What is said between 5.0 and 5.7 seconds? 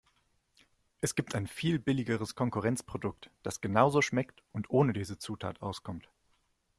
Zutat